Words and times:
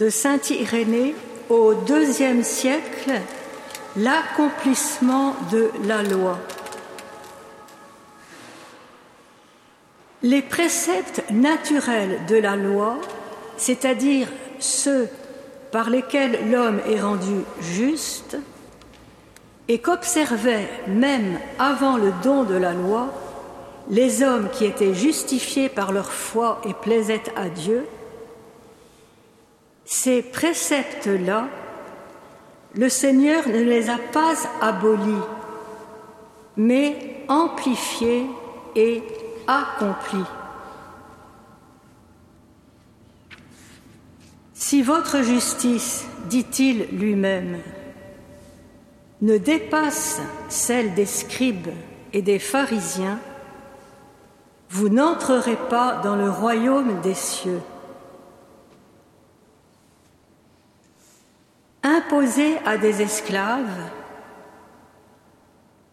de 0.00 0.08
Saint 0.08 0.40
Irénée 0.48 1.14
au 1.50 1.74
deuxième 1.74 2.42
siècle, 2.42 3.12
l'accomplissement 3.98 5.36
de 5.52 5.70
la 5.84 6.02
loi. 6.02 6.38
Les 10.22 10.40
préceptes 10.40 11.22
naturels 11.30 12.20
de 12.28 12.36
la 12.36 12.56
loi, 12.56 12.96
c'est-à-dire 13.58 14.28
ceux 14.58 15.06
par 15.70 15.90
lesquels 15.90 16.50
l'homme 16.50 16.80
est 16.88 17.00
rendu 17.00 17.44
juste, 17.60 18.38
et 19.68 19.80
qu'observaient 19.80 20.68
même 20.88 21.38
avant 21.58 21.98
le 21.98 22.10
don 22.24 22.44
de 22.44 22.56
la 22.56 22.72
loi 22.72 23.12
les 23.90 24.22
hommes 24.22 24.48
qui 24.50 24.64
étaient 24.64 24.94
justifiés 24.94 25.68
par 25.68 25.92
leur 25.92 26.10
foi 26.10 26.60
et 26.66 26.74
plaisaient 26.74 27.22
à 27.36 27.48
Dieu, 27.48 27.86
ces 30.02 30.22
préceptes-là, 30.22 31.48
le 32.74 32.88
Seigneur 32.88 33.46
ne 33.48 33.60
les 33.60 33.90
a 33.90 33.98
pas 33.98 34.32
abolis, 34.62 35.26
mais 36.56 37.22
amplifiés 37.28 38.24
et 38.74 39.02
accomplis. 39.46 40.24
Si 44.54 44.80
votre 44.80 45.20
justice, 45.20 46.06
dit-il 46.30 46.86
lui-même, 46.92 47.58
ne 49.20 49.36
dépasse 49.36 50.22
celle 50.48 50.94
des 50.94 51.04
scribes 51.04 51.74
et 52.14 52.22
des 52.22 52.38
pharisiens, 52.38 53.18
vous 54.70 54.88
n'entrerez 54.88 55.58
pas 55.68 56.00
dans 56.02 56.16
le 56.16 56.30
royaume 56.30 57.02
des 57.02 57.12
cieux. 57.12 57.60
Imposée 61.90 62.56
à 62.64 62.76
des 62.76 63.02
esclaves, 63.02 63.82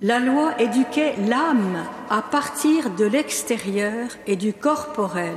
la 0.00 0.20
loi 0.20 0.52
éduquait 0.60 1.16
l'âme 1.26 1.84
à 2.08 2.22
partir 2.22 2.90
de 2.90 3.04
l'extérieur 3.04 4.06
et 4.28 4.36
du 4.36 4.52
corporel, 4.52 5.34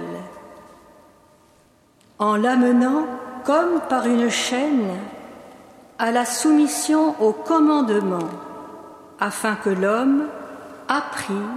en 2.19 2.35
l'amenant 2.35 3.07
comme 3.43 3.81
par 3.89 4.05
une 4.05 4.29
chaîne 4.29 4.91
à 5.97 6.11
la 6.11 6.23
soumission 6.23 7.15
au 7.19 7.33
commandement, 7.33 8.29
afin 9.19 9.55
que 9.55 9.71
l'homme 9.71 10.27
apprit 10.87 11.49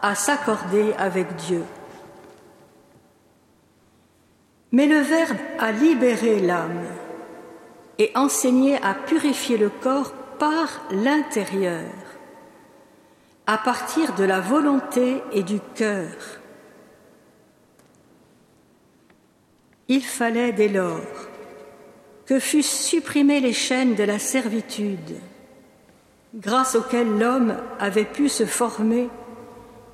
à 0.00 0.14
s'accorder 0.14 0.94
avec 0.98 1.36
Dieu. 1.36 1.64
Mais 4.72 4.86
le 4.86 5.00
Verbe 5.00 5.36
a 5.58 5.70
libéré 5.70 6.40
l'âme 6.40 6.86
et 7.98 8.12
enseigné 8.14 8.76
à 8.82 8.94
purifier 8.94 9.58
le 9.58 9.68
corps 9.68 10.12
par 10.38 10.82
l'intérieur, 10.90 11.90
à 13.46 13.58
partir 13.58 14.14
de 14.14 14.24
la 14.24 14.40
volonté 14.40 15.22
et 15.32 15.42
du 15.42 15.58
cœur. 15.74 16.08
Il 19.88 20.02
fallait 20.02 20.52
dès 20.52 20.68
lors 20.68 21.00
que 22.26 22.38
fussent 22.38 22.80
supprimées 22.80 23.40
les 23.40 23.54
chaînes 23.54 23.94
de 23.94 24.04
la 24.04 24.18
servitude, 24.18 25.16
grâce 26.34 26.74
auxquelles 26.74 27.18
l'homme 27.18 27.56
avait 27.80 28.04
pu 28.04 28.28
se 28.28 28.44
former 28.44 29.08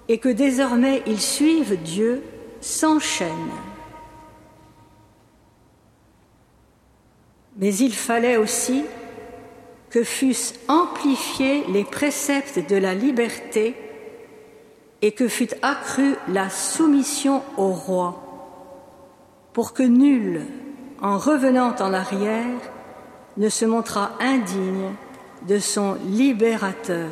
et 0.09 0.19
que 0.19 0.29
désormais 0.29 1.03
il 1.07 1.21
suive 1.21 1.81
Dieu 1.83 2.23
sans 2.61 2.99
chaîne. 2.99 3.31
Mais 7.57 7.75
il 7.75 7.95
fallait 7.95 8.37
aussi 8.37 8.85
que 9.91 10.03
fussent 10.03 10.55
amplifiés 10.67 11.65
les 11.69 11.85
préceptes 11.85 12.69
de 12.69 12.77
la 12.77 12.95
liberté 12.95 13.77
et 15.03 15.13
que 15.13 15.29
fût 15.29 15.51
accrue 15.63 16.17
la 16.29 16.51
soumission 16.51 17.43
au 17.57 17.69
roi, 17.69 18.23
pour 19.53 19.73
que 19.73 19.83
nul, 19.83 20.47
en 21.01 21.19
revenant 21.19 21.75
en 21.79 21.93
arrière, 21.93 22.59
ne 23.37 23.49
se 23.49 23.65
montra 23.65 24.13
indigne 24.19 24.93
de 25.47 25.59
son 25.59 25.97
libérateur. 26.07 27.11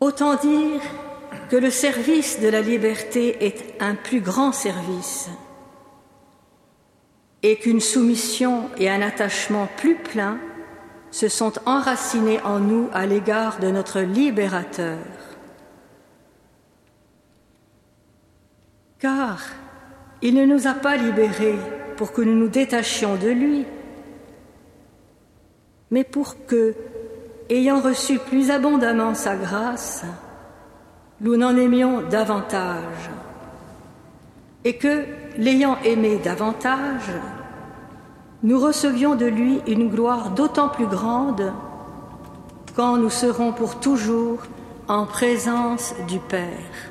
Autant 0.00 0.34
dire 0.36 0.80
que 1.50 1.56
le 1.56 1.70
service 1.70 2.38
de 2.38 2.46
la 2.46 2.62
liberté 2.62 3.44
est 3.44 3.74
un 3.80 3.96
plus 3.96 4.20
grand 4.20 4.52
service 4.52 5.28
et 7.42 7.56
qu'une 7.56 7.80
soumission 7.80 8.70
et 8.78 8.88
un 8.88 9.02
attachement 9.02 9.66
plus 9.76 9.96
plein 9.96 10.38
se 11.10 11.26
sont 11.26 11.52
enracinés 11.66 12.40
en 12.42 12.60
nous 12.60 12.88
à 12.92 13.04
l'égard 13.04 13.58
de 13.58 13.68
notre 13.68 13.98
libérateur. 13.98 14.98
Car 19.00 19.42
il 20.22 20.34
ne 20.34 20.44
nous 20.44 20.68
a 20.68 20.74
pas 20.74 20.96
libérés 20.96 21.58
pour 21.96 22.12
que 22.12 22.22
nous 22.22 22.36
nous 22.36 22.48
détachions 22.48 23.16
de 23.16 23.28
lui, 23.28 23.66
mais 25.90 26.04
pour 26.04 26.46
que, 26.46 26.76
ayant 27.48 27.80
reçu 27.80 28.20
plus 28.20 28.52
abondamment 28.52 29.14
sa 29.16 29.34
grâce, 29.34 30.04
nous 31.20 31.36
n'en 31.36 31.56
aimions 31.56 32.02
davantage, 32.02 33.10
et 34.64 34.76
que, 34.76 35.04
l'ayant 35.36 35.76
aimé 35.84 36.20
davantage, 36.22 37.10
nous 38.42 38.58
recevions 38.58 39.14
de 39.14 39.26
lui 39.26 39.60
une 39.66 39.88
gloire 39.88 40.30
d'autant 40.30 40.68
plus 40.68 40.86
grande 40.86 41.52
quand 42.74 42.96
nous 42.96 43.10
serons 43.10 43.52
pour 43.52 43.80
toujours 43.80 44.38
en 44.88 45.06
présence 45.06 45.94
du 46.08 46.18
Père. 46.18 46.90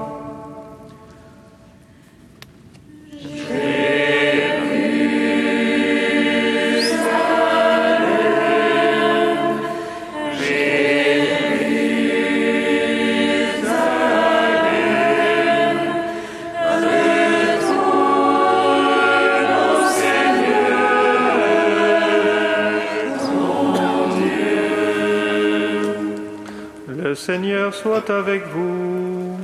soit 27.71 28.09
avec 28.09 28.47
vous. 28.47 29.37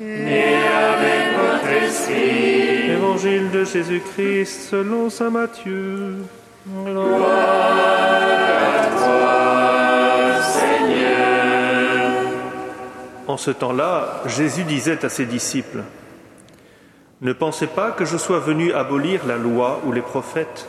Et 0.00 0.56
avec 0.56 1.36
votre 1.38 1.84
esprit. 1.84 2.90
Évangile 2.90 3.50
de 3.50 3.64
Jésus-Christ 3.64 4.68
selon 4.70 5.08
Saint 5.08 5.30
Matthieu. 5.30 6.16
En 13.26 13.36
ce 13.36 13.50
temps-là, 13.50 14.22
Jésus 14.26 14.64
disait 14.64 15.04
à 15.04 15.08
ses 15.08 15.24
disciples, 15.24 15.82
Ne 17.22 17.32
pensez 17.32 17.66
pas 17.66 17.90
que 17.92 18.04
je 18.04 18.18
sois 18.18 18.38
venu 18.38 18.72
abolir 18.72 19.26
la 19.26 19.36
loi 19.36 19.80
ou 19.86 19.92
les 19.92 20.02
prophètes. 20.02 20.68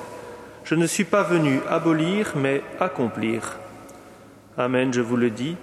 Je 0.64 0.76
ne 0.76 0.88
suis 0.88 1.04
pas 1.04 1.24
venu 1.24 1.60
abolir, 1.70 2.34
mais 2.36 2.62
accomplir. 2.80 3.58
Amen, 4.58 4.94
je 4.94 5.02
vous 5.02 5.18
le 5.18 5.30
dis, 5.30 5.58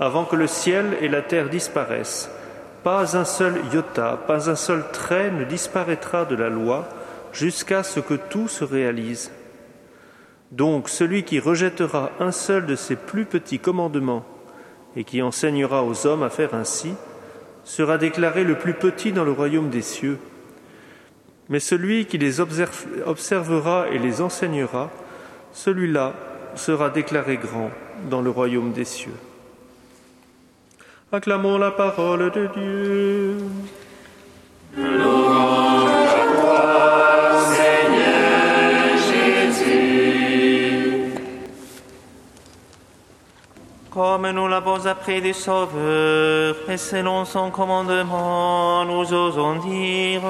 avant 0.00 0.24
que 0.24 0.36
le 0.36 0.46
ciel 0.46 0.96
et 1.00 1.08
la 1.08 1.22
terre 1.22 1.48
disparaissent, 1.48 2.30
pas 2.84 3.16
un 3.16 3.24
seul 3.24 3.60
iota, 3.72 4.18
pas 4.26 4.48
un 4.48 4.54
seul 4.54 4.84
trait 4.92 5.30
ne 5.30 5.44
disparaîtra 5.44 6.24
de 6.24 6.36
la 6.36 6.48
loi 6.48 6.88
jusqu'à 7.32 7.82
ce 7.82 8.00
que 8.00 8.14
tout 8.14 8.48
se 8.48 8.64
réalise. 8.64 9.30
Donc 10.52 10.88
celui 10.88 11.24
qui 11.24 11.40
rejettera 11.40 12.10
un 12.20 12.32
seul 12.32 12.66
de 12.66 12.76
ces 12.76 12.96
plus 12.96 13.24
petits 13.24 13.58
commandements 13.58 14.24
et 14.96 15.04
qui 15.04 15.20
enseignera 15.20 15.84
aux 15.84 16.06
hommes 16.06 16.22
à 16.22 16.30
faire 16.30 16.54
ainsi, 16.54 16.94
sera 17.64 17.98
déclaré 17.98 18.44
le 18.44 18.54
plus 18.54 18.72
petit 18.72 19.12
dans 19.12 19.24
le 19.24 19.32
royaume 19.32 19.68
des 19.68 19.82
cieux. 19.82 20.18
Mais 21.50 21.60
celui 21.60 22.06
qui 22.06 22.18
les 22.18 22.40
observera 22.40 23.88
et 23.90 23.98
les 23.98 24.22
enseignera, 24.22 24.90
celui-là 25.52 26.14
sera 26.54 26.88
déclaré 26.88 27.36
grand 27.36 27.70
dans 28.10 28.22
le 28.22 28.30
royaume 28.30 28.72
des 28.72 28.84
cieux. 28.84 29.14
Acclamons 31.10 31.56
la 31.56 31.70
parole 31.70 32.30
de 32.30 32.48
Dieu. 32.54 33.38
Comme 43.90 44.30
nous 44.30 44.48
l'avons 44.48 44.86
appris 44.86 45.22
du 45.22 45.32
Sauveur, 45.32 46.56
et 46.68 46.76
selon 46.76 47.24
son 47.24 47.50
commandement, 47.50 48.84
nous 48.84 49.10
osons 49.12 49.56
dire 49.60 50.20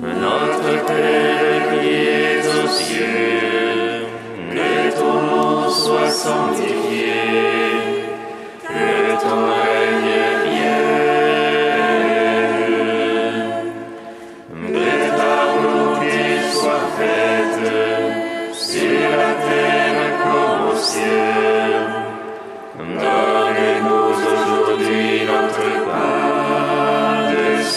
Notre 0.00 0.84
Père 0.84 1.80
qui 1.80 1.88
es 1.88 2.40
aux 2.40 2.66
cieux, 2.66 4.06
que 4.50 4.98
ton 4.98 5.22
nom 5.22 5.70
soit 5.70 6.10
sanctifié, 6.10 6.77
Dame 23.00 23.80
gozo, 23.86 24.32
tu 24.64 24.76
di 24.76 25.24
non 25.24 25.46
tre 25.54 25.72
quadres, 25.84 27.72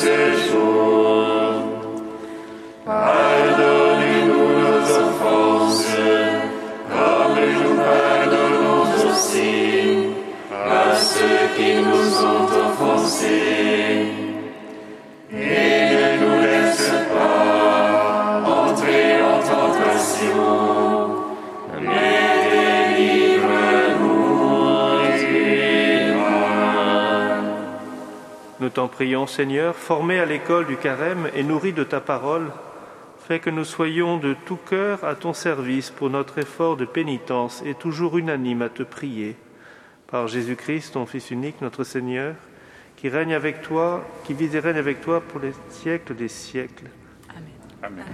t'en 28.71 28.87
prions, 28.87 29.27
Seigneur, 29.27 29.75
formés 29.75 30.19
à 30.19 30.25
l'école 30.25 30.65
du 30.65 30.77
carême 30.77 31.29
et 31.35 31.43
nourris 31.43 31.73
de 31.73 31.83
ta 31.83 32.01
parole, 32.01 32.51
fais 33.27 33.39
que 33.39 33.49
nous 33.49 33.65
soyons 33.65 34.17
de 34.17 34.35
tout 34.45 34.57
cœur 34.57 35.03
à 35.03 35.15
ton 35.15 35.33
service 35.33 35.89
pour 35.89 36.09
notre 36.09 36.39
effort 36.39 36.77
de 36.77 36.85
pénitence 36.85 37.61
et 37.65 37.75
toujours 37.75 38.17
unanimes 38.17 38.61
à 38.61 38.69
te 38.69 38.83
prier. 38.83 39.35
Par 40.07 40.27
Jésus-Christ, 40.27 40.93
ton 40.93 41.05
Fils 41.05 41.31
unique, 41.31 41.61
notre 41.61 41.83
Seigneur, 41.83 42.35
qui 42.97 43.09
règne 43.09 43.33
avec 43.33 43.61
toi, 43.61 44.05
qui 44.25 44.33
vit 44.33 44.55
et 44.55 44.59
règne 44.59 44.77
avec 44.77 45.01
toi 45.01 45.21
pour 45.21 45.39
les 45.39 45.53
siècles 45.69 46.15
des 46.15 46.27
siècles. 46.27 46.85
Amen. 47.81 48.05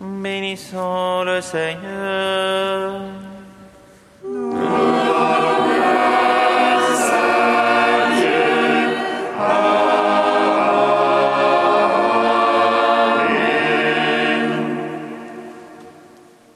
Bénissons 0.00 1.24
le 1.24 1.40
Seigneur. 1.40 3.29